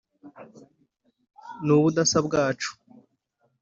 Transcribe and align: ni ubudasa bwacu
ni 1.65 1.71
ubudasa 1.77 2.17
bwacu 2.27 2.71